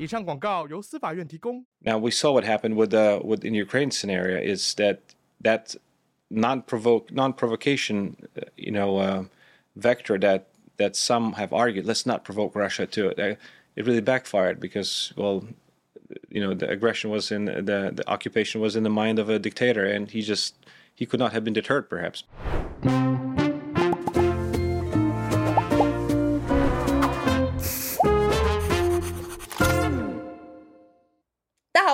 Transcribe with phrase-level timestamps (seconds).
[0.00, 1.64] 以上广告由司法院提供。
[1.80, 4.98] Now we saw what happened with the with in Ukraine scenario is that
[5.42, 5.76] that
[6.30, 8.16] non provoke non provocation,
[8.56, 9.24] you know, uh,
[9.74, 10.44] vector that
[10.76, 11.86] that some have argued.
[11.86, 13.18] Let's not provoke Russia to it.
[13.18, 13.36] Uh,
[13.76, 15.44] it really backfired because well,
[16.28, 19.38] you know, the aggression was in the the occupation was in the mind of a
[19.38, 20.54] dictator, and he just
[20.94, 22.24] he could not have been deterred, perhaps.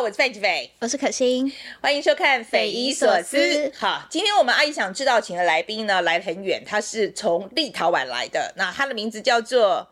[0.08, 3.38] 我是范吉斐，我是可心，欢迎收看《匪夷所思》。
[3.78, 9.86] 好，今天我们阿姨想知道，请的来宾呢，来很远，他是从立陶宛来的，那他的名字叫做。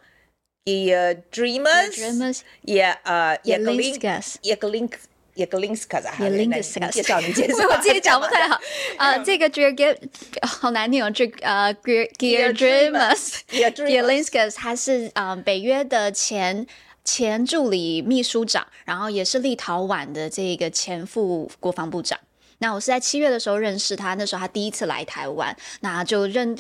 [0.64, 4.94] Ye dreamers, ye uh, ye linkers, ye link,
[5.36, 8.58] ye linkers 啊，哈，来介绍你介绍， 我自己讲不太好。
[8.98, 9.98] 呃， 这个 ge ge
[10.44, 16.66] 好难念哦，这呃 ge ge dreamers, ye linkers，它是嗯北约的前。
[17.06, 22.20] 前助理秘书长，然后也是立陶宛的这个前副国防部长。
[22.58, 26.58] 那我是在七月的时候认识他，那时候他第一次来台湾，那就认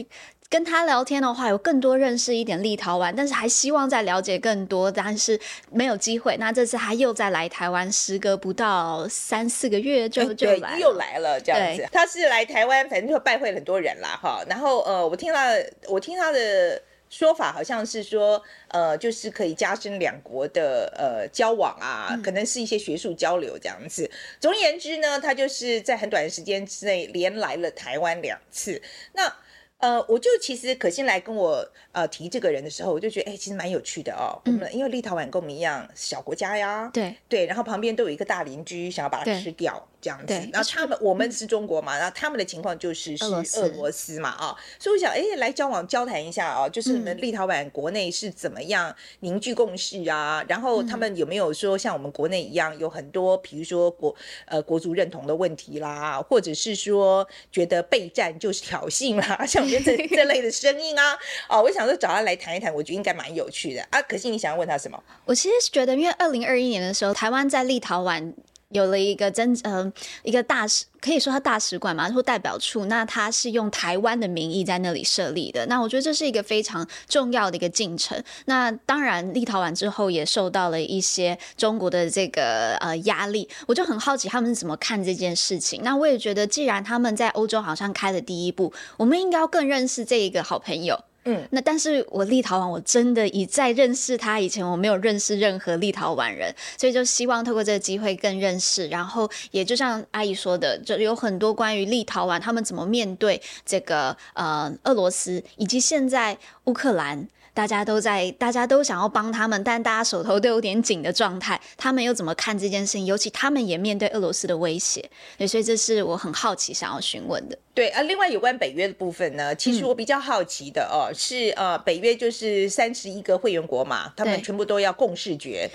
[0.50, 5.40] 跟他聊天的话，有更多认识一点立陶宛，但是还希望再了解更多，但是
[5.72, 6.36] 没有机会。
[6.38, 11.88] 那这次他又再来台湾，时隔不到三四个月就就又来了这样子。
[11.92, 14.44] 他是来台湾，反正就拜会很多人啦哈。
[14.48, 15.50] 然后呃，我听他，
[15.88, 16.80] 我听他的
[17.16, 24.12] 说法好像是说，呃，就是可以加深两国的呃交往啊，可能是一些学术交流这样子。
[24.38, 28.82] 总而言之呢，他就是在很短的时间之内连来了台湾两次。
[29.14, 29.34] 那
[29.78, 34.36] 呃，我就其实可心来跟我呃提这个人的时候，我就觉得哎、其实蛮有趣的哦。
[34.46, 40.48] 我们因为立陶宛跟我们一样小国家呀，对对，然后旁边都有一个大邻居想要把它吃掉，这样子对。
[40.54, 43.26] 然后他们我们是中国嘛，然后他们的情况就是是
[43.60, 50.46] 俄罗斯嘛啊，所以我想哎，来交往交谈一下啊，就是你嗯们立陶宛国内是怎么样凝聚共识啊？
[50.48, 54.16] 然后他们有没有说像我们国内一样有很多，比如说国
[54.46, 61.18] 呃国族认同的问题啦，或者是说觉得备战就是挑衅啦， 像我觉得这这类的声音啊，
[61.48, 64.02] 啊，我想说找他来谈一谈，我觉得应该蛮有趣的啊。
[64.04, 65.02] 可是你想要问他什么？
[65.26, 68.34] 我其实是觉得，因为二零二一年的时候，台湾在立陶宛
[68.70, 69.92] 有了一个真呃
[70.24, 72.86] 一个大使，可以说他大使馆嘛，或代表处。
[72.86, 75.66] 那他是用台湾的名义在那里设立的。
[75.68, 78.22] 那我觉得这是一个非常重要的一个进程。
[78.46, 85.82] 那当然，立陶宛之后也受到了一些中国的这个呃压力，我就很好奇他们是怎么看这件事情。
[85.84, 91.00] 那我也觉得，既然他们在欧洲好像开了第一步，我们应该要更认识这一个好朋友。
[91.26, 98.88] 嗯，那但是我立陶宛，我真的以在认识他以前，我没有认识任何立陶宛人，所以就希望透过这个机会更认识。
[98.88, 107.28] 然后也就像阿姨说的，就有很多关于立陶宛他们怎么面对这个呃俄罗斯，以及现在乌克兰。
[107.56, 113.06] 大家都在，大家都想要帮他们，但大家手头都有点紧的状态，他们又怎么看这件事情？
[113.06, 117.58] 尤其他们也面对俄罗斯的威胁，对，所以这是我很好奇想要询问的。
[117.74, 125.70] 对啊，另外有关北约的部分呢，其实嗯我比较好奇的哦，是呃，北约就是三十一个会员国嘛，他们全部都要共视觉。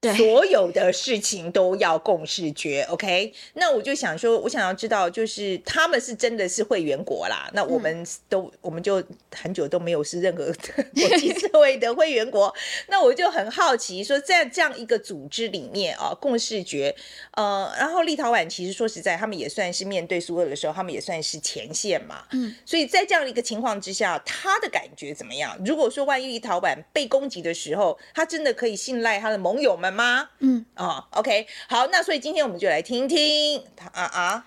[0.00, 3.32] 对所有的事情都要共视觉，OK？
[3.54, 9.02] 那我就想说，我想要知道，就是他们是真的是会员国啦，那我们都、我们就
[9.34, 12.54] 很久都没有是任何国际社会的会员国，
[12.86, 16.94] 那我就很好奇，说在这样一个组织里面啊，共视觉，
[17.32, 25.58] 呃，然后立陶宛其实说实在，他们也算是面对苏俄的时候，他们也算是前线嘛，嗯，所以在这样一个情况之下，他的感觉怎么样？
[25.66, 30.28] 如果说万一立陶宛被攻击的时候，他真的可以信赖他的盟友们们吗？
[30.40, 34.44] 嗯，哦，OK，好，那所以今天我们就来听听他啊啊。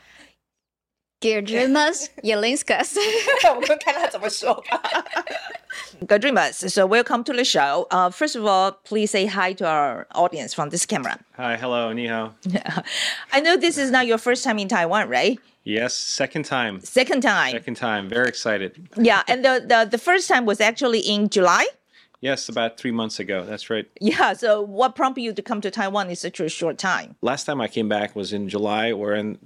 [1.22, 2.98] Giedrimas Jeglinskas.
[6.70, 7.88] So welcome to the show.
[7.92, 11.20] Uh, first of all, please say hi to our audience from this camera.
[11.38, 12.34] Hi, hello, Nihao.
[13.32, 15.40] I know this is not your first time in Taiwan, right?
[15.64, 16.82] Yes, second time.
[16.82, 17.52] Second time.
[17.52, 18.10] Second time.
[18.10, 18.90] Very excited.
[18.98, 21.68] yeah, and the, the, the first time was actually in July.
[22.22, 23.44] Yes, about three months ago.
[23.44, 23.88] That's right.
[24.00, 27.16] Yeah, so what prompted you to come to Taiwan in such a short time?
[27.22, 29.40] Last time I came back was in July, or in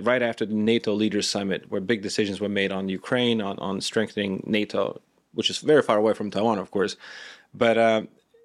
[0.00, 3.80] right after the NATO Leaders Summit, where big decisions were made on Ukraine, on, on
[3.80, 5.00] strengthening NATO,
[5.34, 6.96] which is very far away from Taiwan, of course.
[7.52, 8.02] But uh,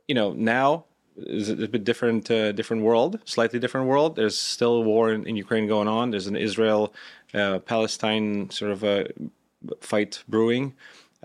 [0.08, 0.86] you know, now
[1.18, 4.16] is a bit different, uh, different world, slightly different world.
[4.16, 6.12] There's still a war in, in Ukraine going on.
[6.12, 6.94] There's an Israel
[7.34, 9.08] uh, Palestine sort of a
[9.80, 10.74] fight brewing.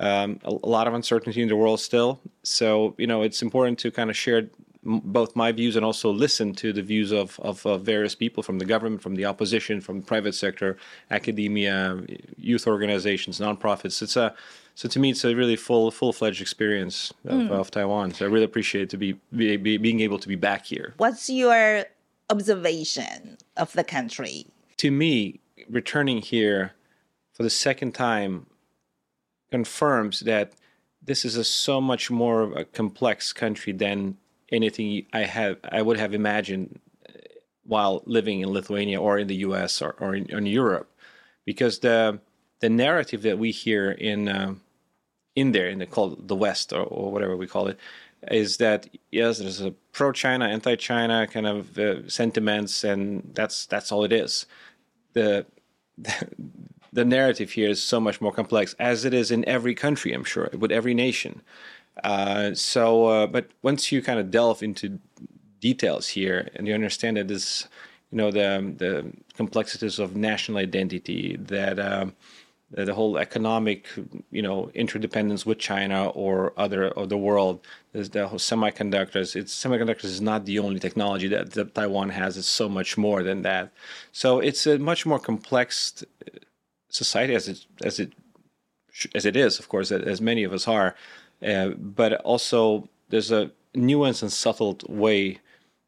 [0.00, 2.20] Um, a, a, lot of uncertainty in the world still.
[2.42, 4.48] So you know, it's important to kind of share
[4.82, 8.58] both my views and also listen to the views of, of, of, various people from
[8.58, 10.78] the government, from the opposition, from the private sector,
[11.10, 12.00] academia,
[12.38, 14.00] youth organizations, nonprofits.
[14.00, 14.34] It's a
[14.74, 17.50] so to me, it's a really full full fledged experience of, mm.
[17.50, 18.14] of, Taiwan.
[18.14, 20.94] So I really appreciate to be, be, be being able to be back here.
[20.96, 21.84] What's your
[22.30, 24.46] observation of the country?
[24.78, 26.72] To me, returning here
[27.34, 28.46] for the second time
[29.50, 30.52] confirms that
[31.02, 34.16] this is a so much more of a complex country than
[34.52, 37.12] anything I have I would have imagined uh,
[37.64, 39.80] while living in Lithuania or in the U.S.
[39.80, 40.90] or, or in, in Europe,
[41.44, 42.20] because the
[42.60, 44.54] the narrative that we hear in uh,
[45.34, 47.78] in there in the called the West or, or, whatever we call it
[48.30, 54.04] is that yes, there's a pro-China, anti-China kind of uh, sentiments, and that's that's all
[54.04, 54.46] it is.
[55.14, 55.46] The,
[55.98, 56.26] the
[56.92, 60.24] the narrative here is so much more complex, as it is in every country, I'm
[60.24, 61.42] sure, with every nation.
[62.02, 64.98] Uh, so, uh, but once you kind of delve into
[65.60, 67.68] details here and you understand that this,
[68.10, 72.14] you know, the the complexities of national identity, that um,
[72.70, 73.88] the whole economic,
[74.30, 77.60] you know, interdependence with China or other of the world,
[77.92, 79.34] there's the whole semiconductors.
[79.34, 82.36] It's semiconductors is not the only technology that, that Taiwan has.
[82.36, 83.72] It's so much more than that.
[84.12, 86.04] So it's a much more complex
[86.90, 88.12] society as it as it
[89.14, 90.94] as it is, of course, as many of us are.
[91.46, 95.38] Uh, but also, there's a nuanced and subtle way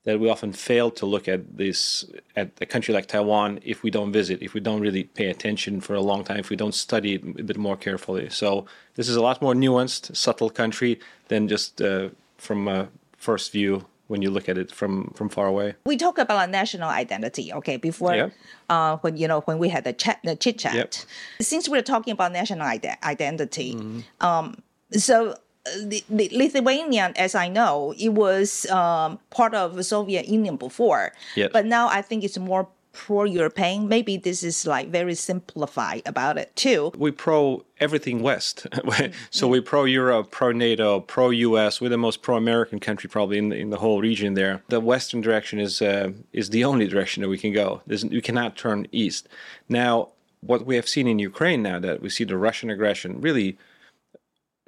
[0.05, 2.05] that we often fail to look at this
[2.35, 5.81] at a country like Taiwan if we don't visit, if we don't really pay attention
[5.81, 8.29] for a long time, if we don't study it a bit more carefully.
[8.29, 13.53] So this is a lot more nuanced, subtle country than just uh, from a first
[13.53, 15.75] view when you look at it from from far away.
[15.87, 17.79] We talk about a national identity, okay?
[17.79, 18.31] Before,
[18.69, 20.75] uh, when you know when we had the chat, the chit chat.
[20.75, 20.95] Yep.
[21.41, 24.01] Since we're talking about national ide- identity, mm-hmm.
[24.21, 24.63] um,
[24.93, 30.57] so the, the Lithuania, as I know, it was um, part of the Soviet Union
[30.57, 31.53] before, yep.
[31.53, 33.89] but now I think it's more pro-European.
[33.89, 36.93] Maybe this is like very simplified about it too.
[36.97, 38.67] We pro everything West,
[39.31, 41.81] so we pro Europe, pro NATO, pro US.
[41.81, 44.35] We're the most pro-American country probably in the, in the whole region.
[44.35, 47.83] There, the Western direction is uh, is the only direction that we can go.
[47.87, 49.29] There's, we cannot turn east.
[49.69, 50.11] Now,
[50.41, 53.57] what we have seen in Ukraine now that we see the Russian aggression really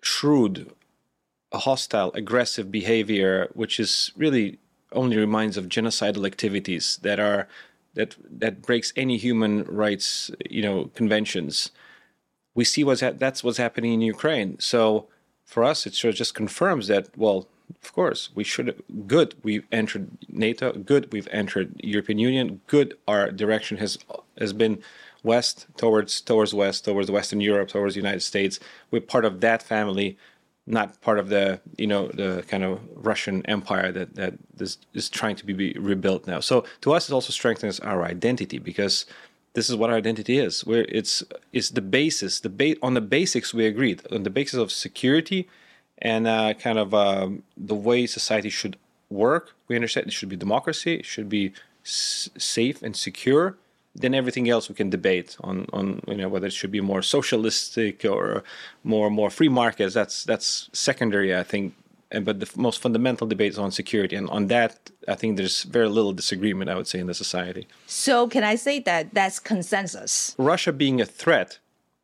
[0.03, 0.71] shrewd
[1.53, 4.59] hostile, aggressive behavior, which is really
[4.93, 7.49] only reminds of genocidal activities that are
[7.95, 11.71] that that breaks any human rights, you know, conventions.
[12.55, 14.59] We see what's ha- that's what's happening in Ukraine.
[14.59, 15.09] So
[15.45, 17.09] for us, it just confirms that.
[17.17, 17.49] Well,
[17.83, 18.83] of course, we should.
[19.07, 20.73] Good, we've entered NATO.
[20.73, 22.61] Good, we've entered European Union.
[22.67, 23.99] Good, our direction has
[24.39, 24.83] has been
[25.23, 28.61] west towards towards west towards Western Europe towards the United States.
[28.91, 30.19] We're part of that family
[30.67, 35.09] not part of the you know the kind of Russian empire that that is, is
[35.09, 36.41] trying to be rebuilt now.
[36.41, 39.07] So to us, it also strengthens our identity because
[39.53, 40.65] this is what our identity is.
[40.65, 41.23] Where it's
[41.53, 45.49] it's the basis, the ba- on the basics we agreed on the basis of security
[45.99, 48.77] and uh, kind of um, the way society should
[49.11, 49.55] work.
[49.69, 51.53] We understand it should be democracy, it should be
[51.85, 53.57] s- safe and secure,
[53.95, 57.03] then everything else we can debate on on you know whether it should be more
[57.03, 58.43] socialistic or
[58.83, 59.95] more more free markets.
[59.95, 61.75] That's that's secondary, I think.
[62.11, 65.63] And but the most fundamental debate is on security, and on that, I think there's
[65.65, 66.71] very little disagreement.
[66.71, 67.67] I would say in the society.
[67.87, 70.35] So can I say that that's consensus?
[70.39, 71.59] Russia being a threat.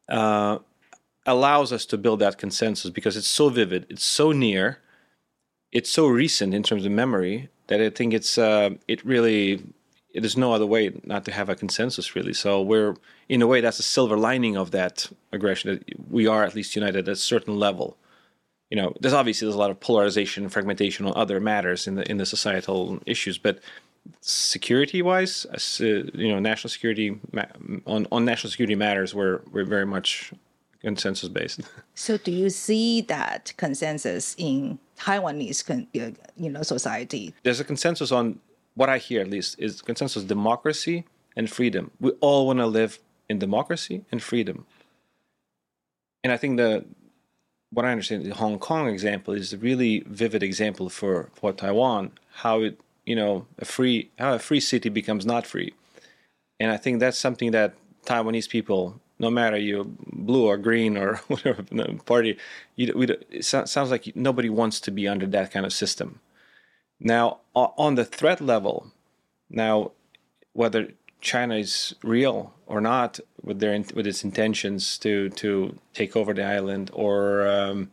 [0.08, 0.58] Uh,
[1.26, 4.78] allows us to build that consensus because it's so vivid, it's so near,
[5.70, 9.62] it's so recent in terms of memory that I think it's uh, it really
[10.14, 12.32] there's no other way not to have a consensus really.
[12.32, 12.96] So we're
[13.28, 16.74] in a way that's a silver lining of that aggression that we are at least
[16.76, 17.96] united at a certain level.
[18.70, 21.96] You know there's obviously there's a lot of polarization and fragmentation on other matters in
[21.96, 23.58] the in the societal issues but
[24.20, 27.18] security wise uh, you know national security
[27.86, 30.32] on on national security matters we're we're very much
[30.80, 31.60] consensus based
[31.94, 37.34] so do you see that consensus in taiwanese uh, you know society?
[37.42, 38.40] There's a consensus on
[38.74, 41.04] what I hear at least is consensus democracy
[41.36, 41.90] and freedom.
[42.00, 42.98] We all want to live
[43.28, 44.66] in democracy and freedom.
[46.22, 46.84] And I think the
[47.72, 52.12] what I understand the Hong Kong example is a really vivid example for, for Taiwan,
[52.32, 55.72] how it you know a free how a free city becomes not free.
[56.58, 57.74] And I think that's something that
[58.04, 61.62] Taiwanese people, no matter you blue or green or whatever
[62.04, 62.36] party,
[62.76, 66.20] you, we, it sounds like nobody wants to be under that kind of system
[67.00, 68.92] Now, on the threat level,
[69.48, 69.92] now
[70.52, 70.88] whether
[71.20, 76.44] China is real or not with their with its intentions to to take over the
[76.44, 77.90] island or um,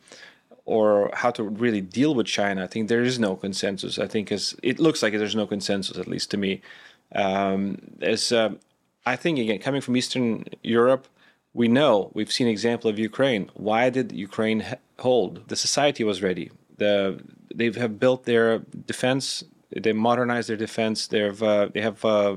[0.66, 3.98] or how to really deal with China, I think there is no consensus.
[3.98, 6.62] I think as it looks like there's no consensus, at least to me.
[7.16, 8.52] Um, as uh,
[9.06, 11.08] I think again, coming from Eastern Europe,
[11.54, 13.50] we know we've seen example of Ukraine.
[13.54, 14.66] Why did Ukraine
[15.00, 15.48] hold?
[15.48, 16.52] The society was ready.
[16.78, 17.20] The
[17.58, 19.44] they have built their defense.
[19.76, 21.08] They modernized their defense.
[21.08, 22.36] They've uh, they have uh,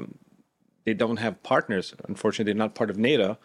[0.85, 1.95] they don't have partners.
[2.09, 3.39] Unfortunately, they're not part of NATO.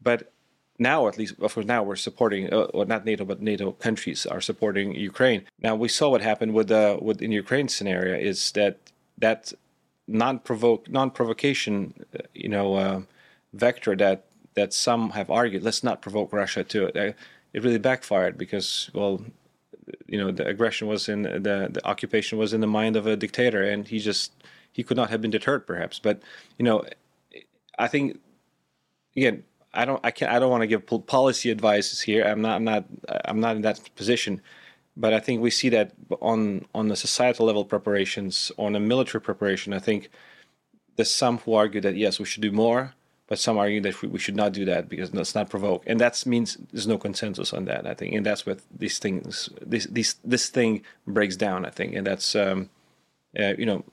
[0.00, 0.32] But
[0.78, 4.24] now, at least, of course, now we're supporting, uh, well, not NATO, but NATO countries
[4.24, 5.42] are supporting Ukraine.
[5.58, 8.78] Now, we saw what happened with the with in Ukraine scenario is that
[9.18, 9.52] that
[10.08, 11.74] non-provoke non-provocation,
[12.14, 13.00] uh, you know, uh,
[13.52, 14.24] vector that
[14.54, 16.96] that some have argued, let's not provoke Russia to it.
[16.96, 17.12] Uh,
[17.52, 19.20] it really backfired because, well,
[20.06, 23.16] you know, the aggression was in the the occupation was in the mind of a
[23.16, 24.32] dictator, and he just
[24.72, 25.98] he could not have been deterred, perhaps.
[25.98, 26.22] But
[26.58, 26.84] you know,
[27.78, 28.20] I think
[29.16, 32.24] again, I don't, I can't, I don't want to give policy advice here.
[32.24, 32.84] I'm not, I'm not,
[33.24, 34.40] I'm not in that position.
[34.96, 39.20] But I think we see that on on the societal level preparations, on a military
[39.20, 39.72] preparation.
[39.72, 40.10] I think
[40.96, 42.94] there's some who argue that yes, we should do more,
[43.30, 45.84] but some argue that we, should not do that because let's not provoke.
[45.86, 47.86] And that means there's no consensus on that.
[47.86, 51.64] I think, and that's what these things, this this this thing breaks down.
[51.64, 52.68] I think, and that's um,
[53.38, 53.84] uh, you know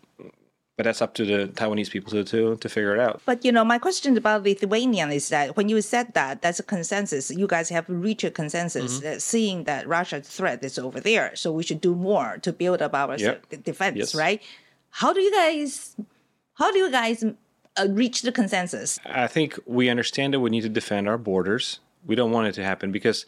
[0.76, 3.22] but that's up to the Taiwanese people to, to, to figure it out.
[3.26, 6.64] But you know, my question about Lithuanian is that when you said that, that's a
[6.64, 7.32] consensus.
[7.32, 9.18] You guys have reached a consensus, mm-hmm.
[9.18, 12.94] seeing that Russia's threat is over there, so we should do more to build up
[12.94, 13.44] our yep.
[13.64, 14.16] defense, yes.
[14.16, 14.42] right?
[14.92, 15.96] How do you guys,
[16.54, 17.26] how do you guys
[17.80, 19.00] uh, reach the consensus?
[19.06, 21.80] I think we understand that we need to defend our borders.
[22.06, 23.26] We don't want it to happen because,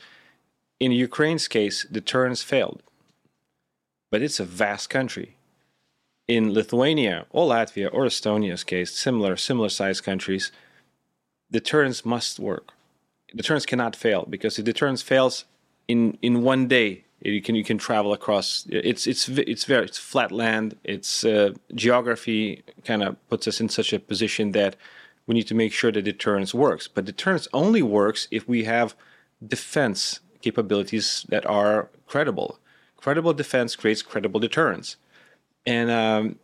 [0.79, 2.81] in Ukraine's case, deterrence failed.
[4.11, 5.37] But it's a vast country
[6.29, 10.51] in Lithuania or Latvia or Estonia's case, similar similar sized countries,
[11.51, 12.73] deterrence must work.
[13.35, 15.45] Deterrence cannot fail because if deterrence fails
[15.87, 18.65] in in one day, you can you can travel across.
[18.69, 20.77] It's it's it's very it's flat land.
[20.83, 24.75] It's uh, geography kind of puts us in such a position that
[25.27, 26.87] we need to make sure that deterrence works.
[26.87, 28.95] But deterrence only works if we have
[29.45, 32.59] defense capabilities that are credible.
[32.97, 34.97] Credible defense creates credible deterrence
[35.65, 36.39] and um,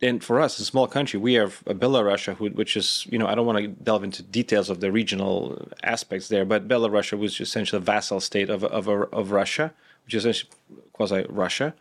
[0.00, 3.46] and for us, a small country, we have Belarus, which is you know I don't
[3.46, 7.84] want to delve into details of the regional aspects there, but Belarus was essentially a
[7.84, 9.72] vassal state of of, of Russia,
[10.04, 10.44] which is
[10.92, 11.74] quasi Russia.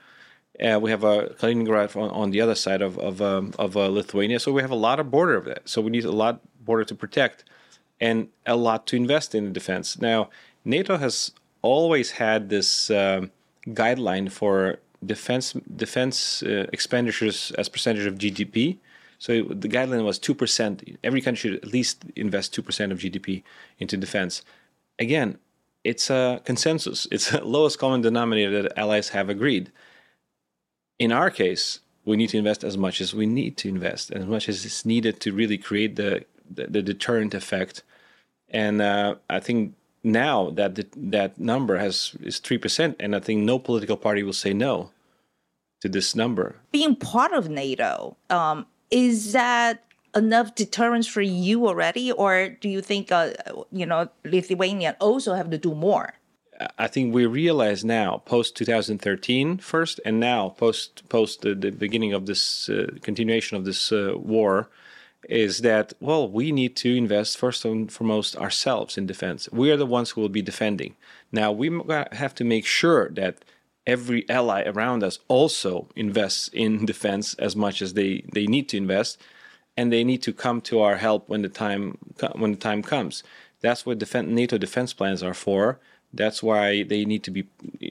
[0.61, 3.87] Uh, we have a Kaliningrad on, on, the other side of of, um, of uh,
[3.87, 5.67] Lithuania, so we have a lot of border of that.
[5.67, 7.43] So we need a lot border to protect,
[7.99, 9.99] and a lot to invest in the defense.
[9.99, 10.29] Now,
[10.65, 13.31] NATO has always had this um,
[13.67, 18.77] guideline for defense defense uh, expenditures as percentage of GDP.
[19.17, 20.97] So the guideline was two percent.
[21.03, 23.43] Every country should at least invest two percent of GDP
[23.79, 24.43] into defense.
[24.99, 25.37] Again,
[25.83, 27.07] it's a consensus.
[27.11, 29.71] It's a lowest common denominator that allies have agreed.
[30.99, 34.25] In our case, we need to invest as much as we need to invest, as
[34.25, 37.83] much as is needed to really create the the, the deterrent effect.
[38.49, 43.19] And uh, I think now that the, that number has is three percent, and I
[43.19, 44.91] think no political party will say no
[45.81, 46.55] to this number.
[46.71, 49.83] Being part of NATO, um, is that
[50.15, 53.31] enough deterrence for you already, or do you think uh,
[53.71, 56.13] you know Lithuania also have to do more?
[56.77, 62.13] I think we realize now, post 2013 first, and now post post the, the beginning
[62.13, 64.69] of this uh, continuation of this uh, war
[65.29, 69.47] is that well we need to invest first and foremost ourselves in defense.
[69.51, 70.95] We are the ones who will be defending.
[71.31, 71.71] Now we
[72.11, 73.43] have to make sure that
[73.87, 78.77] every ally around us also invests in defense as much as they, they need to
[78.77, 79.21] invest
[79.77, 81.97] and they need to come to our help when the time
[82.35, 83.23] when the time comes
[83.61, 85.79] that's what defense, nato defense plans are for
[86.13, 87.47] that's why they need to be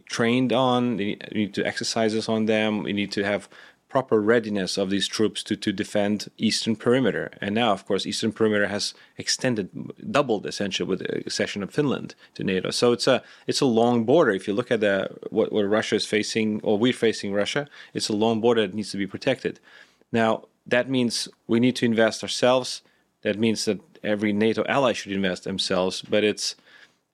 [0.06, 3.48] trained on they need to exercises on them we need to have
[3.90, 7.32] proper readiness of these troops to, to defend eastern perimeter.
[7.40, 9.68] And now, of course, eastern perimeter has extended,
[10.10, 12.70] doubled essentially with the accession of Finland to NATO.
[12.70, 14.30] So it's a it's a long border.
[14.30, 18.08] If you look at the what, what Russia is facing, or we're facing Russia, it's
[18.08, 19.58] a long border that needs to be protected.
[20.12, 22.82] Now that means we need to invest ourselves.
[23.22, 26.02] That means that every NATO ally should invest themselves.
[26.02, 26.56] But it's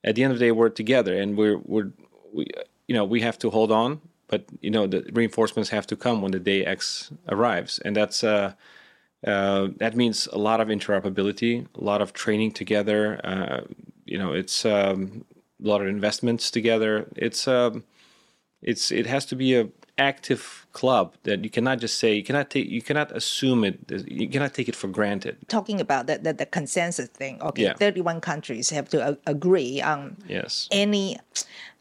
[0.03, 1.91] at the end of the day, we're together, and we're we're
[2.33, 2.47] we
[2.87, 6.21] you know we have to hold on but you know the reinforcements have to come
[6.21, 8.53] when the day X arrives, and that's uh,
[9.25, 13.19] uh, that means a lot of interoperability, a lot of training together.
[13.23, 13.61] Uh,
[14.05, 15.25] you know, it's um,
[15.63, 17.07] a lot of investments together.
[17.15, 17.83] It's um,
[18.61, 22.47] it's it has to be a active club that you cannot just say you cannot
[22.53, 23.75] take you cannot assume it
[24.21, 25.35] you cannot take it for granted.
[25.57, 27.73] Talking about that the, the consensus thing, okay, Yeah.
[27.85, 29.99] 31 countries have to a- agree on
[30.37, 30.67] Yes.
[30.71, 31.03] any.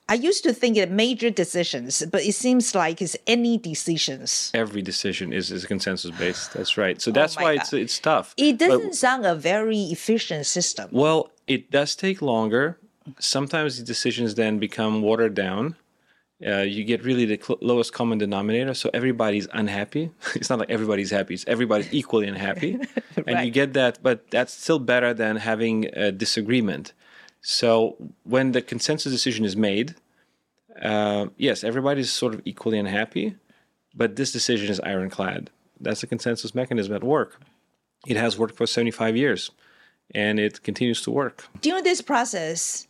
[0.08, 4.30] I used to think that major decisions, but it seems like it's any decisions.
[4.54, 6.52] Every decision is, is consensus based.
[6.56, 6.96] That's right.
[7.04, 7.80] So that's Oh why it's God.
[7.84, 8.26] it's tough.
[8.36, 10.86] It doesn't sound a very efficient system.
[10.92, 11.20] Well,
[11.54, 12.64] it does take longer.
[13.18, 15.74] Sometimes the decisions then become watered down.
[16.44, 20.10] Uh, you get really the cl- lowest common denominator, so everybody's unhappy.
[20.34, 22.78] it's not like everybody's happy; it's everybody's equally unhappy,
[23.26, 23.98] and you get that.
[24.02, 26.92] But that's still better than having a disagreement.
[27.40, 29.94] So when the consensus decision is made,
[30.82, 33.36] uh, yes, everybody's sort of equally unhappy,
[33.94, 35.50] but this decision is ironclad.
[35.80, 37.40] That's the consensus mechanism at work.
[38.06, 39.50] It has worked for 75 years,
[40.14, 41.46] and it continues to work.
[41.60, 42.85] During this process,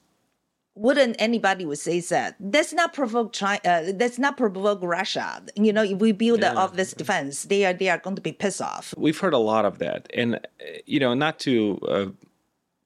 [0.77, 5.43] wouldn't anybody would say that that's not provoke China, uh, that's not provoke Russia.
[5.57, 6.53] You know, if we build Yeah.
[6.63, 8.95] up this defense, they are they are going to be pissed off.
[8.97, 10.39] We've heard a lot of that, and
[10.85, 12.07] you know, not to uh,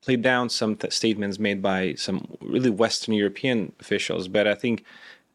[0.02, 4.84] play down some th- statements made by some really Western European officials, but I think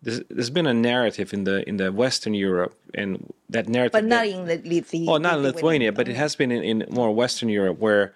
[0.01, 4.05] there's, there's been a narrative in the in the Western Europe, and that narrative, But
[4.05, 5.11] not that- in Lithuania.
[5.11, 8.13] Oh, not in Lithuania, but it has been in, in more Western Europe where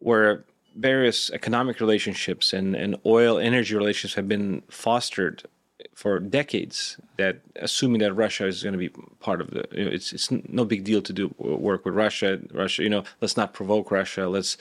[0.00, 0.44] where
[0.76, 5.42] various economic relationships and, and oil energy relationships have been fostered
[5.94, 8.88] for decades that assuming that Russia is going to be
[9.20, 12.38] part of the you know, it's it's no big deal to do work with Russia
[12.52, 14.56] Russia you know let's not provoke Russia let's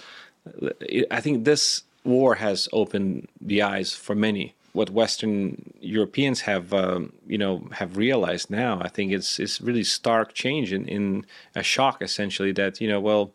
[1.12, 7.12] I think this war has opened the eyes for many what Western Europeans have, um,
[7.28, 8.80] you know, have realized now.
[8.82, 11.26] I think it's it's really stark change in, in
[11.56, 12.52] a shock, essentially.
[12.52, 13.32] That you know, well,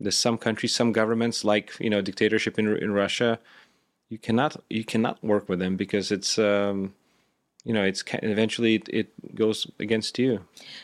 [0.00, 3.38] there's some countries, some governments, like you know, dictatorship in in Russia,
[4.08, 6.94] you cannot you cannot work with them because it's, um,
[7.64, 10.40] you know, it's eventually it, it goes against you.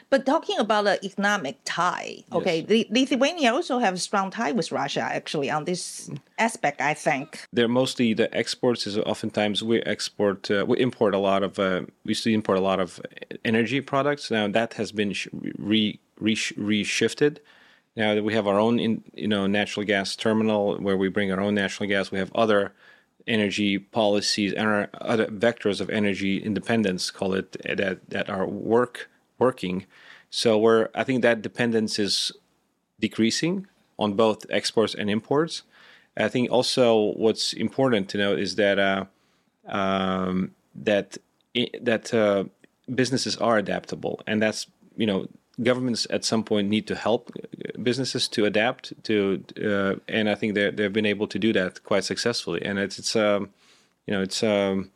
[0.09, 4.73] But talking about the economic tie, okay, the, Lithuania also have a strong tie with
[4.73, 6.81] Russia actually on this aspect.
[6.81, 7.47] I think.
[7.53, 11.83] they're mostly the exports is oftentimes we export uh, we import a lot of uh,
[12.05, 13.01] we to import a lot of
[13.45, 17.39] energy products now that has been sh- re, re reshifted
[17.97, 21.33] now that we have our own in, you know natural gas terminal where we bring
[21.33, 22.73] our own natural gas we have other
[23.27, 29.09] energy policies and our other vectors of energy independence call it that that are work
[29.39, 29.87] working
[30.31, 32.33] so we're i think that dependence is
[33.01, 33.67] decreasing
[34.01, 35.63] on both exports and imports.
[36.17, 39.05] I think also what's important to note is that uh,
[39.67, 41.19] um, that
[41.83, 42.45] that uh,
[42.93, 45.29] businesses are adaptable, and that's you know
[45.63, 47.31] governments at some point need to help
[47.83, 51.83] businesses to adapt to, uh, and I think they they've been able to do that
[51.85, 53.51] quite successfully, and it's it's um,
[54.07, 54.91] you know it's um,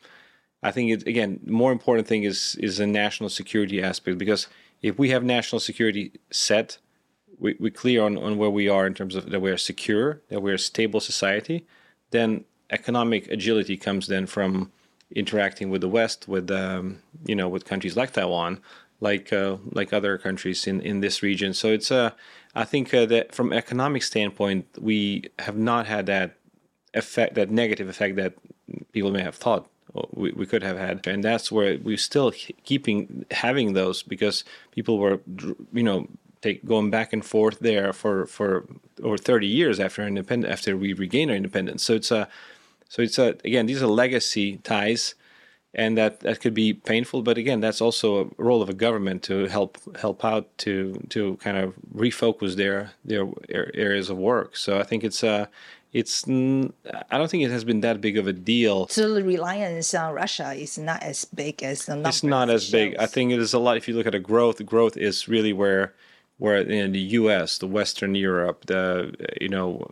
[0.62, 4.48] I think it, again, more important thing is is a national security aspect because
[4.82, 6.78] if we have national security set,
[7.38, 10.20] we we clear on, on where we are in terms of that we are secure,
[10.28, 11.66] that we're a stable society,
[12.10, 14.72] then economic agility comes then from
[15.14, 18.60] interacting with the West, with um, you know with countries like Taiwan,
[19.00, 21.54] like uh, like other countries in, in this region.
[21.54, 22.10] So it's uh,
[22.54, 26.36] I think uh, that from economic standpoint, we have not had that
[26.94, 28.34] effect, that negative effect that
[28.92, 29.68] people may have thought
[30.12, 32.32] we, we could have had, and that's where we're still
[32.64, 35.20] keeping having those because people were,
[35.72, 36.08] you know,
[36.42, 38.66] take going back and forth there for for
[39.02, 41.82] over 30 years after independent after we regained our independence.
[41.82, 42.28] So it's a,
[42.88, 45.14] so it's a again these are legacy ties,
[45.74, 47.22] and that that could be painful.
[47.22, 51.36] But again, that's also a role of a government to help help out to to
[51.36, 53.26] kind of refocus their their
[53.74, 54.56] areas of work.
[54.56, 55.48] So I think it's a
[55.92, 58.88] it's I don't think it has been that big of a deal.
[58.88, 62.96] So the reliance on Russia is not as big as the It's not as big.
[62.98, 63.76] I think it is a lot.
[63.76, 65.94] If you look at the growth, the growth is really where
[66.38, 69.88] where in the U.S., the Western Europe, the you know,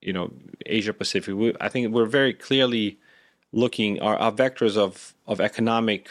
[0.00, 0.32] you know,
[0.66, 1.34] Asia Pacific.
[1.34, 2.98] We, I think we're very clearly
[3.56, 6.10] looking are, our vectors of of economic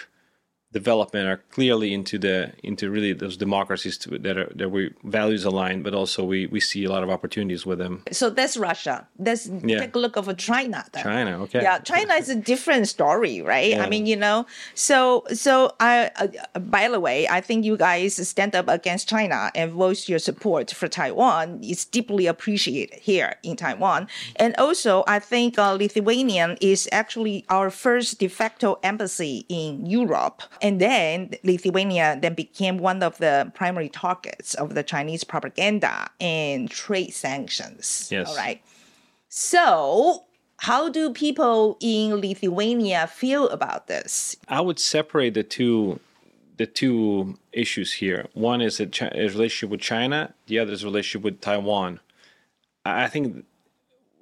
[0.81, 2.37] development are clearly into the
[2.69, 4.81] into really those democracies to, that are that we
[5.17, 7.93] values align, but also we we see a lot of opportunities with them.
[8.11, 8.95] So that's Russia.
[9.27, 9.79] Let's Yeah.
[9.83, 10.79] take a look over China.
[10.91, 11.03] Then.
[11.03, 11.61] China, okay.
[11.67, 13.71] Yeah, China is a different story, right?
[13.71, 13.83] Yeah.
[13.83, 14.37] I mean, you know,
[14.89, 14.97] so
[15.45, 19.67] so I uh, by the way, I think you guys stand up against China and
[19.85, 21.45] voice your support for Taiwan.
[21.71, 24.01] It's deeply appreciated here in Taiwan,
[24.43, 30.37] and also I think uh, Lithuanian is actually our first de facto embassy in Europe,
[30.65, 36.71] and then Lithuania then became one of the primary targets of the Chinese propaganda and
[36.71, 38.09] trade sanctions.
[38.11, 38.27] Yes.
[38.27, 38.63] All right.
[39.29, 40.23] So,
[40.57, 44.37] how do people in Lithuania feel about this?
[44.49, 45.99] I would separate the two
[46.57, 48.25] the two issues here.
[48.33, 50.33] One is a, relationship with China.
[50.47, 51.99] The other is a relationship with Taiwan.
[52.85, 53.45] I think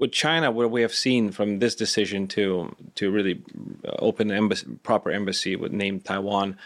[0.03, 3.41] with China, what we have seen from this decision to to really
[3.99, 6.57] open an embassy, proper embassy with named Taiwan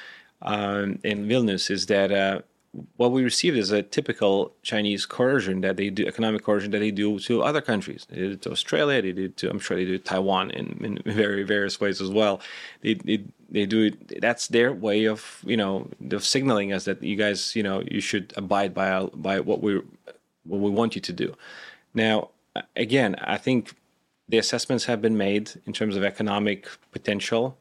[0.41, 2.41] um, in Vilnius is that uh,
[2.95, 6.89] what we received is a typical Chinese coercion that they do, economic coercion that they
[6.89, 8.08] do to other countries.
[8.10, 9.04] They did it to Australia.
[9.04, 12.41] They did to, I'm sure they do Taiwan in, in very various ways as well.
[12.82, 14.19] They, they they do it.
[14.19, 18.02] That's their way of you know of signaling us that you guys you know you
[18.02, 19.76] should abide by by what we
[20.52, 21.36] what we want you to do.
[21.93, 22.30] Now
[22.76, 23.74] again, I think
[24.30, 27.58] the assessments have been made in terms of economic potential.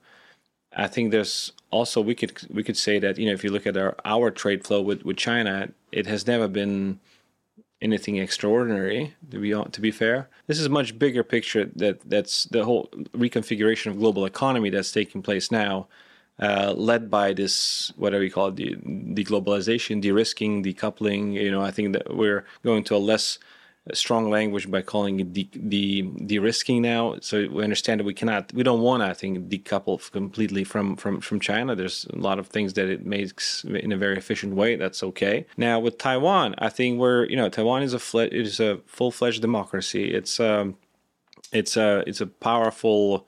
[0.77, 3.67] I think there's also we could we could say that you know if you look
[3.67, 7.01] at our our trade flow with with China, it has never been
[7.81, 10.29] anything extraordinary to be to be fair.
[10.47, 14.93] This is a much bigger picture that that's the whole reconfiguration of global economy that's
[14.93, 15.89] taking place now.
[16.39, 18.77] Uh, led by this whatever you call it, the
[19.15, 21.33] deglobalization, de-risking, decoupling.
[21.33, 23.39] You know, I think that we're going to a less
[23.95, 27.17] strong language by calling it de- de- de-risking now.
[27.21, 30.97] So we understand that we cannot, we don't want to, I think, decouple completely from
[30.97, 31.75] from from China.
[31.75, 34.77] There's a lot of things that it makes in a very efficient way.
[34.77, 35.47] That's okay.
[35.57, 40.13] Now with Taiwan, I think we're, you know, Taiwan is a fle- a full-fledged democracy.
[40.13, 40.77] It's um,
[41.53, 43.27] it's a it's a powerful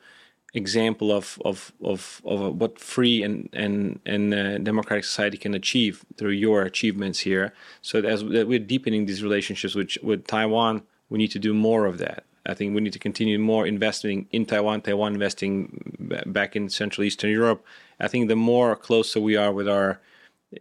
[0.54, 6.04] example of of of, of what free and and and uh, democratic society can achieve
[6.16, 7.52] through your achievements here.
[7.82, 11.98] So as we're deepening these relationships with with Taiwan, we need to do more of
[11.98, 12.24] that.
[12.46, 17.04] I think we need to continue more investing in Taiwan, Taiwan investing back in Central
[17.04, 17.62] Eastern Europe.
[18.00, 20.00] I think the more closer we are with our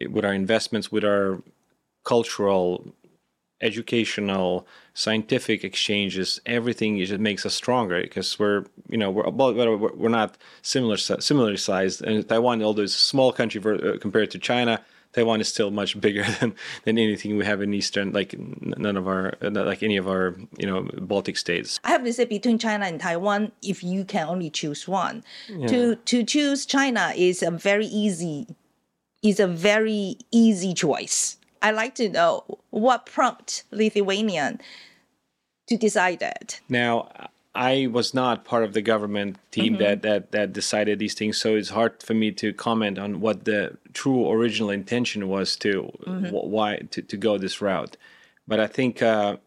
[0.09, 1.41] with our investments, with our
[2.03, 2.93] cultural
[3.61, 10.37] educational, scientific exchanges, everything just makes us stronger because we're, you know, we're we're not
[10.61, 12.03] similar similarly sized.
[12.03, 14.81] And Taiwan, although it's a small country for, uh, compared to China,
[15.13, 19.07] Taiwan is still much bigger than, than anything we have in Eastern, like none of
[19.07, 21.79] our, like any of our, you know, Baltic states.
[21.83, 25.67] I have to say, between China and Taiwan, if you can only choose one, yeah.
[25.67, 28.47] to to choose China is a very easy,
[29.23, 34.59] is a very easy choice I'd like to know what prompted Lithuanian
[35.67, 36.59] to decide that.
[36.69, 37.09] Now,
[37.57, 39.83] I was not part of the government team mm-hmm.
[39.83, 43.45] that, that that decided these things, so it's hard for me to comment on what
[43.45, 46.29] the true original intention was to mm-hmm.
[46.29, 47.97] why to, to go this route.
[48.47, 49.37] But I think uh,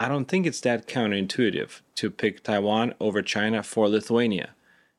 [0.00, 4.50] I don't think it's that counterintuitive to pick Taiwan over China for Lithuania.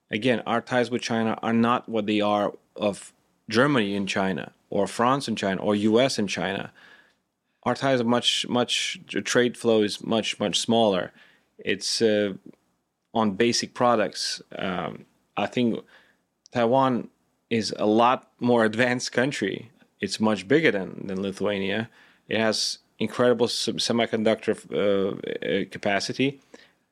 [0.10, 3.14] Again, our ties with China are not what they are of
[3.50, 6.72] Germany and China or France and China or US and China,
[7.64, 11.12] our ties are much much trade flow is much much smaller.
[11.58, 12.34] It's uh,
[13.14, 14.42] on basic products.
[14.58, 15.80] Um, I think
[16.52, 17.10] Taiwan
[17.50, 19.72] is a lot more advanced country.
[20.00, 21.90] It's much bigger than, than Lithuania.
[22.28, 26.40] It has incredible semiconductor uh, capacity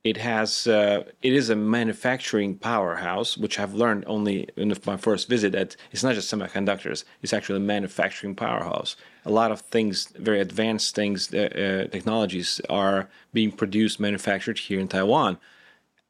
[0.05, 5.27] it has uh, it is a manufacturing powerhouse, which I've learned only in my first
[5.27, 5.53] visit.
[5.53, 8.95] That it's not just semiconductors; it's actually a manufacturing powerhouse.
[9.25, 14.79] A lot of things, very advanced things, uh, uh, technologies are being produced, manufactured here
[14.79, 15.39] in Taiwan.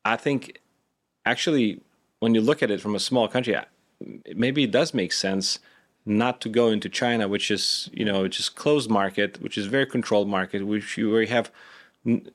[0.03, 0.59] I think,
[1.25, 1.79] actually,
[2.19, 3.55] when you look at it from a small country,
[4.35, 5.59] maybe it does make sense
[6.05, 9.85] not to go into China, which is you know just closed market, which is very
[9.85, 11.49] controlled market, which you have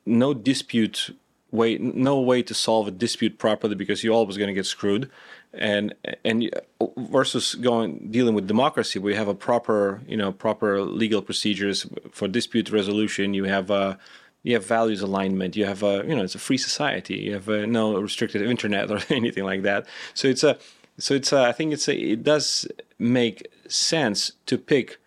[0.06, 1.10] no dispute
[1.50, 5.10] way no way to solve a dispute properly because you're always going to get screwed.
[5.52, 6.48] And and
[6.96, 12.28] versus going dealing with democracy we have a proper you know proper legal procedures for
[12.28, 13.34] dispute resolution.
[13.34, 13.98] You have a
[14.42, 15.56] you have values alignment.
[15.56, 17.16] You have a you know it's a free society.
[17.18, 19.86] You have a, no restricted internet or anything like that.
[20.14, 20.56] So it's a
[21.00, 24.99] so it's a, I think it's a, it does make sense to pick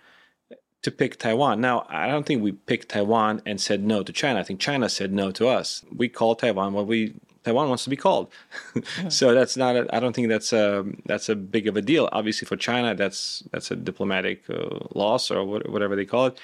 [0.84, 1.60] to pick Taiwan.
[1.62, 4.40] Now, I don't think we picked Taiwan and said no to China.
[4.40, 5.84] I think China said no to us.
[5.96, 8.32] We call Taiwan what we Taiwan wants to be called.
[9.10, 9.94] so that's not.
[9.94, 12.10] I don't think that's a that's a big of a deal.
[12.12, 16.40] Obviously, for China, that's that's a diplomatic uh, loss or whatever they call it.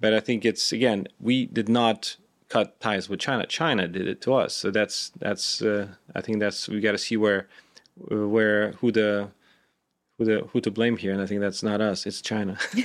[0.00, 2.16] But I think it's again, we did not
[2.48, 3.46] cut ties with China.
[3.46, 4.54] China did it to us.
[4.54, 5.62] So that's that's.
[5.62, 7.48] Uh, I think that's we got to see where
[7.96, 9.30] where who the
[10.24, 12.58] who to who to blame here, and I think that's not us; it's China.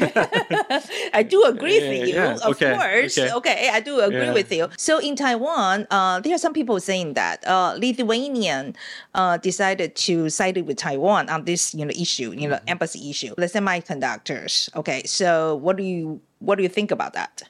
[1.13, 2.35] I do agree with you, yeah.
[2.35, 2.75] of okay.
[2.75, 3.17] course.
[3.17, 3.33] Okay.
[3.33, 3.69] okay.
[3.71, 4.33] I do agree yeah.
[4.33, 4.67] with you.
[4.77, 8.75] So in Taiwan, uh, there are some people saying that uh, Lithuanian
[9.13, 12.69] uh, decided to side with Taiwan on this, you know, issue, you know, mm-hmm.
[12.69, 14.73] embassy issue, the semiconductors.
[14.75, 17.43] Okay, so what do you what do you think about that?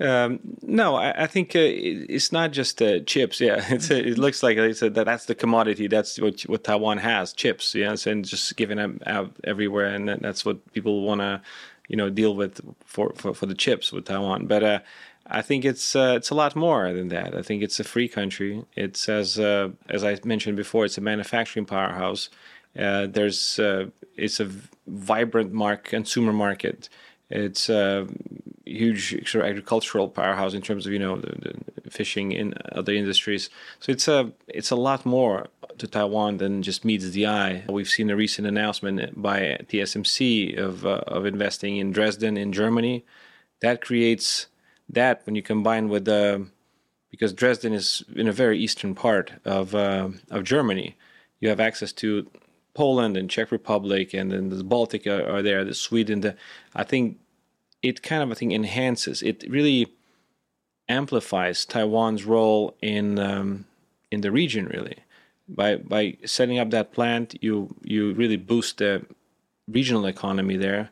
[0.00, 3.40] Um, no, I, I think uh, it, it's not just uh, chips.
[3.40, 5.88] Yeah, a, it looks like it's a, that that's the commodity.
[5.88, 7.74] That's what what Taiwan has, chips.
[7.74, 11.40] Yes, and just giving them out everywhere, and that's what people want to,
[11.88, 14.46] you know, deal with for, for, for the chips with Taiwan.
[14.46, 14.78] But uh,
[15.26, 17.36] I think it's uh, it's a lot more than that.
[17.36, 18.64] I think it's a free country.
[18.76, 22.30] It's as uh, as I mentioned before, it's a manufacturing powerhouse.
[22.78, 23.58] Uh, there's
[24.16, 24.48] it's a
[24.86, 26.88] vibrant mark consumer market.
[27.30, 28.06] It's a
[28.64, 32.92] huge sort of agricultural powerhouse in terms of you know the, the fishing in other
[32.92, 33.50] industries.
[33.80, 37.64] So it's a it's a lot more to Taiwan than just meets the eye.
[37.68, 43.04] We've seen a recent announcement by TSMC of uh, of investing in Dresden in Germany.
[43.60, 44.46] That creates
[44.88, 46.44] that when you combine with the uh,
[47.10, 50.96] because Dresden is in a very eastern part of uh, of Germany,
[51.40, 52.26] you have access to
[52.78, 56.20] Poland and Czech Republic, and then the Baltic are, are there, the Sweden.
[56.20, 56.36] The,
[56.76, 57.18] I think
[57.82, 59.20] it kind of I think enhances.
[59.22, 59.80] It really
[60.88, 63.64] amplifies Taiwan's role in um,
[64.12, 64.66] in the region.
[64.66, 64.98] Really,
[65.48, 69.04] by by setting up that plant, you you really boost the
[69.66, 70.90] regional economy there.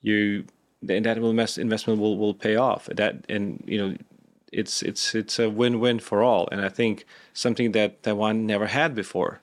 [0.00, 0.44] You
[0.88, 1.18] and that
[1.58, 2.86] investment will will pay off.
[2.86, 3.96] That and you know
[4.50, 8.94] it's it's it's a win-win for all and i think something that taiwan never had
[8.94, 9.42] before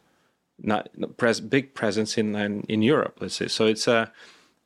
[0.61, 3.17] not pres- big presence in, in, in Europe.
[3.19, 3.65] Let's say so.
[3.65, 4.11] It's a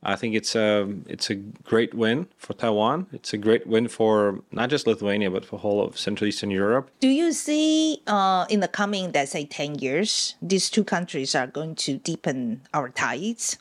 [0.01, 3.07] I think it's a it's a great win for Taiwan.
[3.11, 6.89] It's a great win for not just Lithuania but for whole of Central Eastern Europe.
[7.01, 11.47] Do you see uh, in the coming, let's say, ten years, these two countries are
[11.47, 13.57] going to deepen our ties?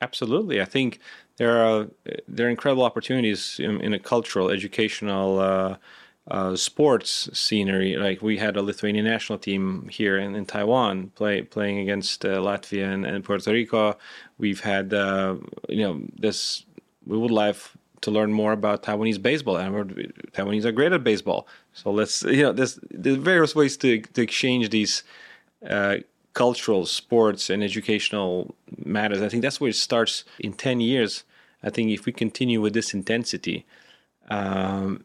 [0.00, 1.00] Absolutely, I think
[1.36, 1.88] there are
[2.28, 5.40] there are incredible opportunities in, in a cultural, educational.
[5.40, 5.76] Uh,
[6.28, 7.96] uh, sports scenery.
[7.96, 12.38] Like we had a Lithuanian national team here in, in Taiwan play, playing against uh,
[12.38, 13.96] Latvia and, and, Puerto Rico.
[14.38, 15.36] We've had uh,
[15.68, 16.64] you know this.
[17.06, 17.56] We would like
[18.02, 19.74] to learn more about Taiwanese baseball, and
[20.32, 21.48] Taiwanese are great at baseball.
[21.72, 25.02] So let's you know there's there's various ways to to exchange these.
[25.68, 25.98] Uh,
[26.34, 28.54] cultural, sports, and educational
[28.86, 29.20] matters.
[29.20, 31.24] I think that's where it starts in 10 years.
[31.62, 33.66] I think if we continue with this intensity,
[34.30, 35.04] um,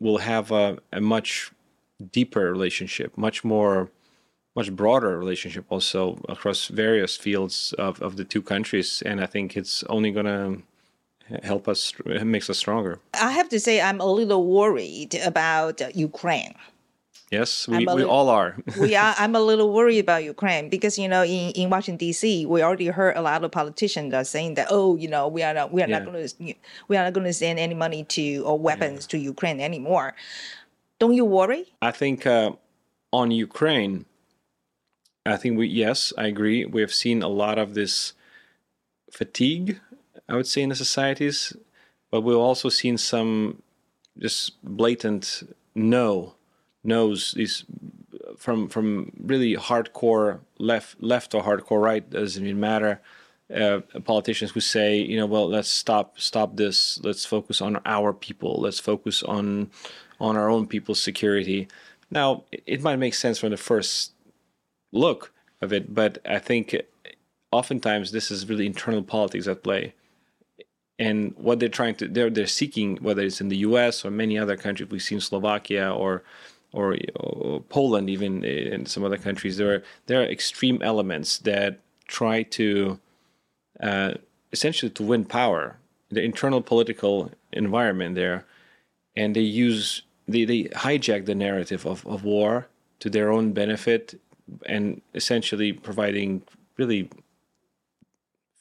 [0.00, 1.50] will have a, a much
[2.12, 3.90] deeper relationship, much more,
[4.54, 9.02] much broader relationship also across various fields of, of the two countries.
[9.04, 10.62] And I think it's only going to
[11.42, 13.00] help us, makes us stronger.
[13.14, 16.54] I have to say, I'm a little worried about Ukraine.
[17.30, 18.56] Yes, we, we all are.
[18.80, 19.14] we are.
[19.18, 22.46] I'm a little worried about Ukraine because you know in, in Washington D.C.
[22.46, 25.52] we already heard a lot of politicians are saying that oh you know we are
[25.52, 25.98] not we are yeah.
[25.98, 26.54] not going to
[26.88, 29.10] we are not going to send any money to or weapons yeah.
[29.10, 30.14] to Ukraine anymore.
[30.98, 31.66] Don't you worry?
[31.82, 32.52] I think uh,
[33.12, 34.06] on Ukraine,
[35.26, 36.64] I think we yes I agree.
[36.64, 38.14] We have seen a lot of this
[39.10, 39.80] fatigue.
[40.30, 41.54] I would say in the societies,
[42.10, 43.62] but we've also seen some
[44.18, 45.42] just blatant
[45.74, 46.34] no
[46.88, 47.64] knows these
[48.36, 53.00] from from really hardcore left left or hardcore right doesn't even matter.
[53.54, 57.00] Uh, politicians who say, you know, well, let's stop stop this.
[57.02, 58.60] Let's focus on our people.
[58.60, 59.70] Let's focus on
[60.20, 61.68] on our own people's security.
[62.10, 64.12] Now, it, it might make sense from the first
[64.92, 66.76] look of it, but I think
[67.50, 69.94] oftentimes this is really internal politics at play.
[70.98, 74.04] And what they're trying to they're they're seeking, whether it's in the U.S.
[74.04, 76.22] or many other countries, we've seen Slovakia or
[76.78, 81.80] or, or, Poland, even in some other countries, there are there are extreme elements that
[82.06, 82.98] try to
[83.82, 84.12] uh,
[84.52, 85.76] essentially to win power,
[86.10, 88.46] the internal political environment there,
[89.16, 92.68] and they use they, they hijack the narrative of, of war
[93.00, 94.20] to their own benefit
[94.66, 96.42] and essentially providing
[96.76, 97.10] really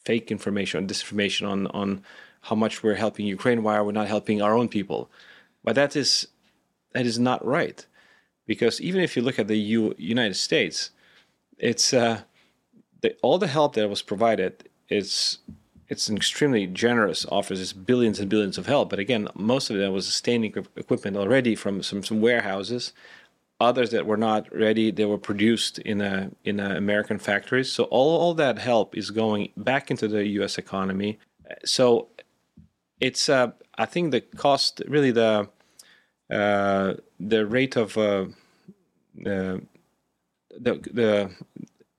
[0.05, 2.01] fake information, disinformation on on
[2.41, 5.09] how much we're helping Ukraine, why are we not helping our own people?
[5.63, 6.27] But that is
[6.93, 7.85] that is not right
[8.47, 10.91] because even if you look at the U- United States,
[11.59, 12.21] it's uh,
[13.01, 14.69] the, all the help that was provided.
[14.89, 15.39] It's
[15.89, 17.61] it's an extremely generous offers.
[17.61, 21.55] It's billions and billions of help, but again, most of that was sustaining equipment already
[21.55, 22.93] from some some warehouses.
[23.59, 27.71] Others that were not ready, they were produced in a in a American factories.
[27.71, 30.57] So all all that help is going back into the U.S.
[30.57, 31.19] economy.
[31.65, 32.09] So
[32.99, 35.49] it's uh, I think the cost really the
[36.29, 38.25] Uh, the rate of uh,
[39.25, 39.57] uh,
[40.59, 41.31] the the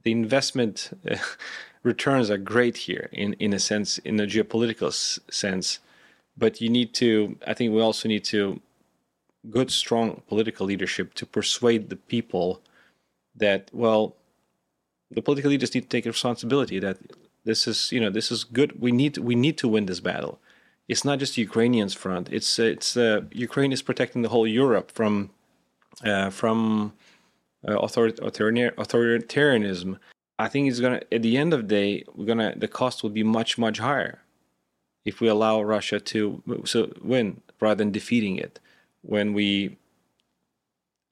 [0.02, 1.16] the investment uh,
[1.82, 4.92] returns are great here in in a sense in a geopolitical
[5.30, 5.78] sense,
[6.36, 7.36] but you need to.
[7.46, 8.60] I think we also need to
[9.50, 12.60] good strong political leadership to persuade the people
[13.34, 14.16] that well
[15.10, 16.98] the political leaders need to take responsibility that
[17.44, 20.38] this is you know this is good we need we need to win this battle
[20.88, 22.29] it's not just the Ukrainians front.
[22.31, 25.31] It's it's uh, Ukraine is protecting the whole Europe from
[26.03, 26.92] uh, from
[27.66, 29.98] uh, authoritarian, authoritarianism.
[30.38, 33.11] I think it's gonna at the end of the day, we're gonna the cost will
[33.11, 34.22] be much much higher
[35.05, 38.61] if we allow Russia to so win rather than defeating it.
[39.03, 39.77] When we,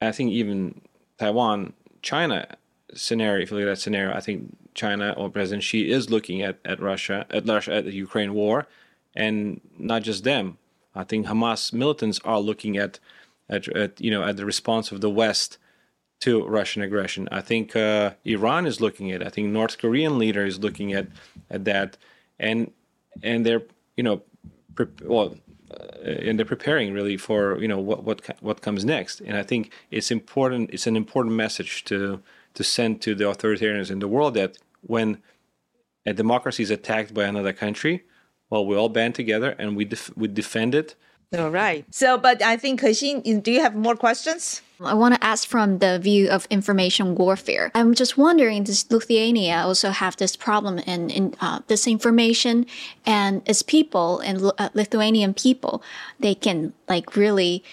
[0.00, 0.80] I think even
[1.18, 2.46] Taiwan, China
[2.94, 6.42] scenario, if you look at that scenario, I think China or President Xi is looking
[6.42, 8.66] at, at Russia, at Russia, at the Ukraine war,
[9.16, 10.58] and not just them.
[10.94, 12.98] I think Hamas militants are looking at,
[13.48, 15.58] at, at you know, at the response of the West
[16.20, 17.28] to Russian aggression.
[17.30, 19.26] I think uh, Iran is looking at.
[19.26, 21.08] I think North Korean leader is looking at
[21.50, 21.96] at that,
[22.38, 22.72] and
[23.22, 23.62] and they're
[23.96, 24.22] you know,
[24.74, 25.36] pre- well,
[25.70, 29.20] uh, and they're preparing really for you know what what what comes next.
[29.20, 30.70] And I think it's important.
[30.72, 32.22] It's an important message to
[32.54, 35.22] to send to the authoritarians in the world that when
[36.06, 38.04] a democracy is attacked by another country,
[38.50, 40.94] well, we all band together and we def- we defend it.
[41.36, 41.84] All right.
[41.90, 44.62] So, but I think, Kexin, do you have more questions?
[44.80, 47.72] I want to ask from the view of information warfare.
[47.74, 52.66] I'm just wondering, does Lithuania also have this problem in, in uh, disinformation
[53.04, 55.82] and as people and uh, Lithuanian people,
[56.20, 57.64] they can like really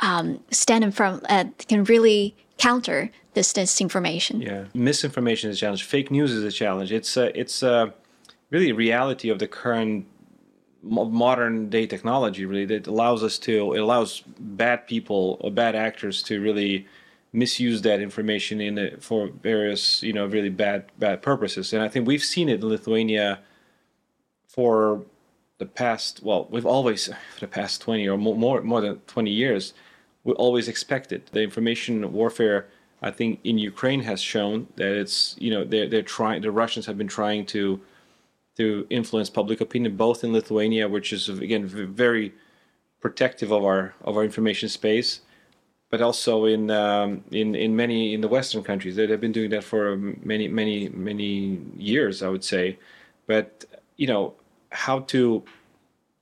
[0.00, 4.42] um, stand in front, uh, can really counter this disinformation.
[4.42, 5.84] Yeah, misinformation is a challenge.
[5.84, 6.92] Fake news is a challenge.
[6.92, 7.90] It's uh, it's uh,
[8.56, 10.06] really reality of the current
[10.82, 16.22] modern day technology really that allows us to it allows bad people or bad actors
[16.22, 16.86] to really
[17.32, 21.72] misuse that information in it for various you know really bad bad purposes.
[21.72, 23.40] And i think we've seen it in lithuania
[24.48, 25.02] for
[25.58, 29.74] the past well we've always for the past 20 or more more than 20 years
[30.24, 32.68] we always expected the information warfare
[33.02, 36.86] i think in ukraine has shown that it's you know they're, they're trying the russians
[36.86, 37.80] have been trying to
[38.56, 42.32] to influence public opinion, both in Lithuania, which is again very
[43.00, 45.20] protective of our of our information space,
[45.90, 48.96] but also in um, in in many in the Western countries.
[48.96, 52.78] They have been doing that for many many many years, I would say.
[53.26, 53.64] But
[53.96, 54.34] you know
[54.70, 55.42] how to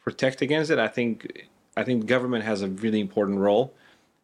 [0.03, 0.79] protect against it.
[0.79, 3.73] I think I think government has a really important role.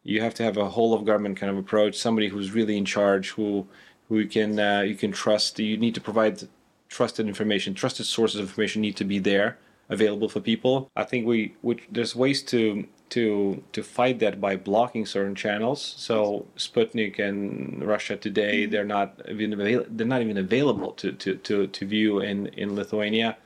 [0.03, 1.95] You have to have a whole of government kind of approach.
[1.95, 3.67] Somebody who's really in charge, who
[4.09, 5.59] who you can uh, you can trust.
[5.59, 6.47] You need to provide
[6.91, 9.57] trusted information, trusted sources of information need to be there,
[9.89, 10.91] available for people.
[10.95, 15.95] I think we, we there's ways to to to fight that by blocking certain channels.
[15.97, 21.35] So Sputnik and Russia Today, they're not even avail- they're not even available to to
[21.47, 23.37] to, to view in in Lithuania,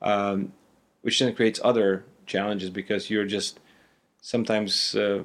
[0.00, 0.52] um,
[1.02, 3.60] which then creates other challenges because you're just
[4.20, 4.94] sometimes.
[4.94, 5.24] Uh,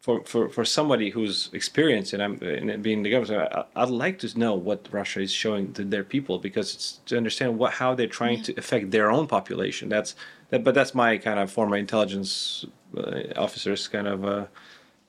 [0.00, 4.18] for, for, for somebody who's experienced and I'm in being the government, I, would like
[4.20, 7.94] to know what Russia is showing to their people because it's to understand what how
[7.94, 8.44] they're trying yeah.
[8.44, 9.90] to affect their own population.
[9.90, 10.14] That's
[10.48, 12.64] that, but that's my kind of former intelligence
[12.96, 14.46] uh, officers kind of uh,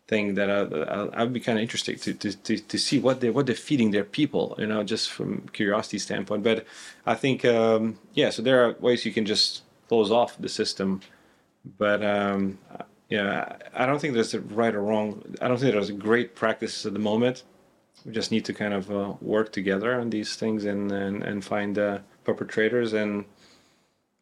[0.09, 3.29] thing that I, would be kind of interested to, to, to, to, see what they
[3.29, 6.43] what they're feeding their people, you know, just from curiosity standpoint.
[6.43, 6.65] But
[7.05, 10.99] I think um, yeah, so there are ways you can just close off the system,
[11.77, 12.59] but um,
[13.11, 15.21] yeah, I don't think there's a right or wrong.
[15.41, 17.43] I don't think there's a great practice at the moment.
[18.05, 21.43] We just need to kind of uh, work together on these things and and, and
[21.43, 23.25] find uh, perpetrators and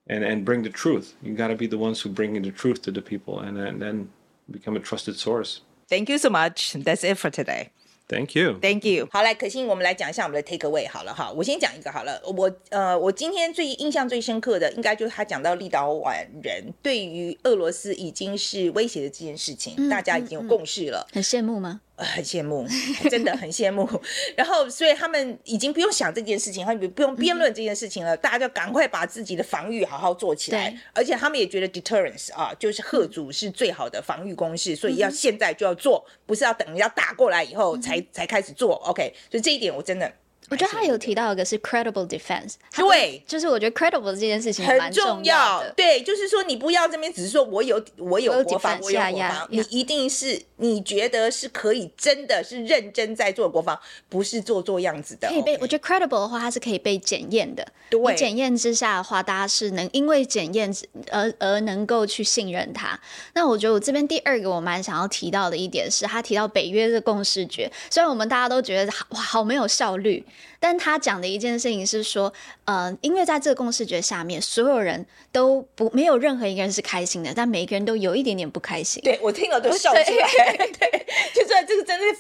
[0.08, 1.16] and and bring the truth.
[1.22, 3.80] You got to be the ones who bring the truth to the people and, and
[3.80, 4.10] then
[4.50, 5.62] become a trusted source.
[5.88, 6.74] Thank you so much.
[6.74, 7.70] That's it for today.
[8.10, 8.58] Thank you.
[8.60, 9.08] Thank you.
[9.12, 11.32] 好，来，可心，我们来讲一下我们的 take away 好了哈。
[11.32, 12.20] 我先讲一个好了。
[12.26, 21.08] 我呃，我今天最印象最深刻的，应该就是他讲到立陶宛人对于俄罗斯已经是威胁的这件事情，大家已经有共识了。
[21.14, 21.82] 很羡慕吗？
[22.04, 22.66] 很羡慕，
[23.10, 23.88] 真的很羡慕。
[24.36, 28.16] 然后，所以他们已经不用想这件事情，他们不用辩论这件事情了。
[28.16, 30.74] 大家就赶快把自己的防御好好做起来。
[30.94, 38.76] 而且他们也觉得 deterrence 啊，就是贺主是最好的防御公式，所以要现在就要做，不是要等人家打过来以后才才开始做。
[38.86, 40.12] OK，所以这一点我真的。
[40.50, 45.64] 我觉得他有提到一个是 credible defense，对，就是我觉得 credible 这件事情很重要。
[45.76, 55.28] 对，就是说你不要这边只是说我有我有国防，我有国防，你一定是你觉得是可以真的是认真在做国防，不是做做样子的。
[55.28, 57.66] 可以被我觉得 credible 的话，它是可以被检验的。
[57.90, 60.74] 对，检验之下的话，大家是能因为检验
[61.12, 63.00] 而而能够去信任他。
[63.34, 70.26] 那我觉得我这边第二个我蛮想要提到的一点是，他提到北约的共识决，虽然我们大家都觉得哇好没有效率。
[70.60, 72.34] 但他讲的一件事情是说，
[72.66, 79.02] 呃，因为在这个共识觉下面，所有人都不没有任何一个人是开心的，但每一个人都有一点点不开心。
[79.04, 80.70] 对我听了都 笑出来。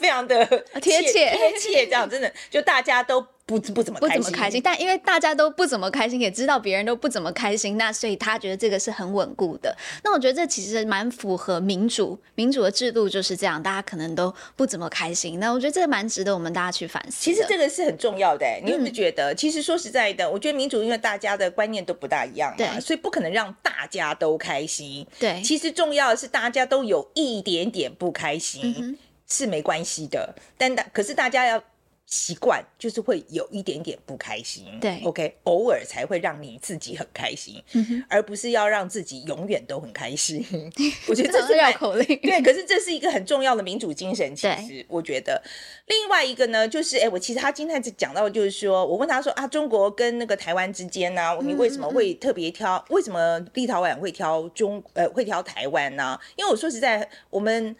[0.09, 0.45] 常的
[0.81, 9.75] 贴切贴切，这样真的就大家都不不怎么不怎么开心，但因为大家都不怎么开心，也知道别人都不怎么开心，那所以他觉得这个是很稳固的。
[10.03, 15.39] 那我觉得这其实蛮符合民主，民主的制度就是这样，大家可能都不怎么开心。
[15.39, 17.23] 那我觉得这个蛮值得我们大家去反思。
[17.23, 19.33] 其实这个是很重要的、你有嗯没有觉得？
[19.33, 25.05] 其实说实在的，我觉得民主因为大家的观念都不大一样嘛，对所以不可能让大家都开心。
[25.17, 28.95] 对，其实重要的是大家都有一点点不开心、
[29.29, 31.63] 是没关系的，但大可是大家要。
[32.11, 40.43] 习惯就是会有一点点不开心，对，OK，偶尔才会让你自己很开心，嗯而不是要让自己永远都很开心。
[41.05, 42.19] 我觉得这这是绕口令。
[42.19, 44.35] 对，可是这是一个很重要的民主精神。
[44.35, 45.39] 其对实我觉得，
[45.85, 52.83] 另外一个呢，就是哎，我其实他今天讲到，就是说我问他说啊，中国跟那个台湾之间呢、你为什么会特别挑？
[52.89, 56.19] 为什么立陶宛会挑中呃会挑台湾呢？
[56.35, 57.75] 因为我说实在，我们。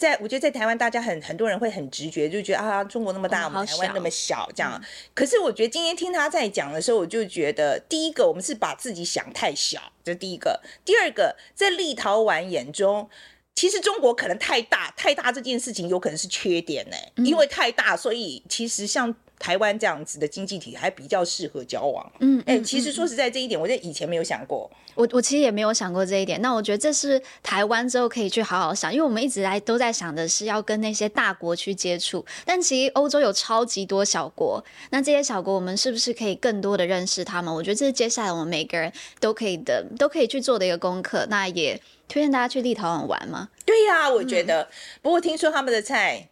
[0.00, 4.82] 在我觉得在台湾，大家很很多人会很直觉，就觉得啊，中国那么大，我们台湾那么小，这样。
[5.12, 13.10] 可是我觉得今天听他在讲的时候，我就觉得，第一个，我们是把自己想太小，这是第一个；第二个，在立陶宛眼中，
[13.54, 22.12] 其实中国可能太大，太大这件事情有可能是缺点呢、因为太大，所以其实像台湾这样子的经济体还比较适合交往。
[22.20, 24.70] 嗯，哎、嗯其实说实在这一点，我在以前没有想过。
[24.94, 26.40] 我我其实也没有想过这一点。
[26.42, 37.54] 那我觉得这是台湾之后可以去好好想，因为我们一直来都在想的是要跟那些大国去接触，但其实欧洲有超级多小国，那这些小国我们是不是可以更多的认识他们？
[37.54, 41.26] 我觉得这是接下来我们每个人都可以的，都可以去做的一个功课。
[41.30, 43.48] 那也推荐大家去立陶宛玩吗。
[43.64, 44.68] 对呀、我嗯觉得。
[45.00, 46.28] 不过听说他们的菜，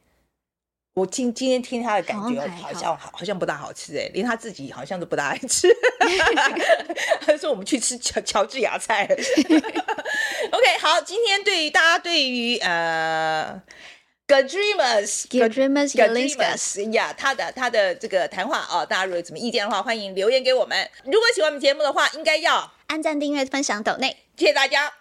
[0.98, 5.68] 我今今天听他的感觉好像好好像不大好吃哎，连他自己好像都不大爱吃。
[7.24, 9.04] 他说我们去吃乔乔治亚菜。
[9.04, 13.62] OK，好，今天对于大家对于呃。
[16.92, 20.90] 呀，他的他的这个谈话啊、大家如果有什么意见的话，欢迎留言给我们。
[21.04, 24.18] 如果喜欢我们节目的话，应该要按赞、订阅、分享、抖内。
[24.36, 24.97] 谢谢大家。